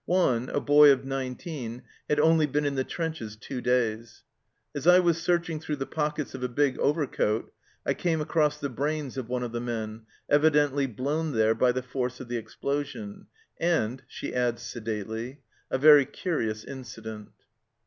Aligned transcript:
One, 0.05 0.49
a 0.49 0.59
boy 0.59 0.89
of 0.91 1.05
nineteen, 1.05 1.83
had 2.09 2.19
only 2.19 2.47
been 2.47 2.65
in 2.65 2.73
the 2.73 2.83
trenches 2.83 3.35
two 3.35 3.61
days. 3.61 4.23
As 4.73 4.87
I 4.87 4.97
was 4.99 5.21
searching 5.21 5.59
through 5.59 5.75
the 5.75 5.85
pockets 5.85 6.33
of 6.33 6.41
a 6.41 6.47
big 6.49 6.79
overcoat, 6.79 7.53
I 7.85 7.93
came 7.93 8.19
across 8.19 8.57
the 8.57 8.67
brains 8.69 9.15
of 9.15 9.29
one 9.29 9.43
of 9.43 9.51
the 9.51 9.61
men, 9.61 10.07
evidently 10.27 10.87
blown 10.87 11.33
there 11.33 11.53
by 11.53 11.71
the 11.71 11.83
force 11.83 12.19
of 12.19 12.29
the 12.29 12.37
explosion" 12.37 13.27
and 13.59 14.01
she 14.07 14.33
adds 14.33 14.63
sedately," 14.63 15.41
a 15.69 15.77
very 15.77 16.07
curious 16.07 16.63
incident." 16.63 17.29